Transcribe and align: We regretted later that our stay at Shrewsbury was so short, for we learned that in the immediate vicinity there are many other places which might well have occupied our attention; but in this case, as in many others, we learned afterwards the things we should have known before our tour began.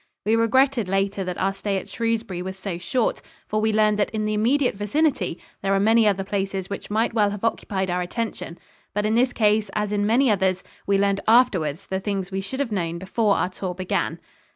We 0.25 0.35
regretted 0.35 0.89
later 0.89 1.23
that 1.23 1.37
our 1.37 1.53
stay 1.53 1.77
at 1.77 1.87
Shrewsbury 1.87 2.41
was 2.41 2.57
so 2.57 2.79
short, 2.79 3.21
for 3.45 3.61
we 3.61 3.71
learned 3.71 3.99
that 3.99 4.09
in 4.09 4.25
the 4.25 4.33
immediate 4.33 4.73
vicinity 4.73 5.37
there 5.61 5.75
are 5.75 5.79
many 5.79 6.07
other 6.07 6.23
places 6.23 6.71
which 6.71 6.89
might 6.89 7.13
well 7.13 7.29
have 7.29 7.43
occupied 7.43 7.91
our 7.91 8.01
attention; 8.01 8.57
but 8.95 9.05
in 9.05 9.13
this 9.13 9.31
case, 9.31 9.69
as 9.75 9.91
in 9.93 10.07
many 10.07 10.31
others, 10.31 10.63
we 10.87 10.97
learned 10.97 11.19
afterwards 11.27 11.85
the 11.85 11.99
things 11.99 12.31
we 12.31 12.41
should 12.41 12.59
have 12.59 12.71
known 12.71 12.97
before 12.97 13.35
our 13.35 13.49
tour 13.49 13.75
began. 13.75 14.17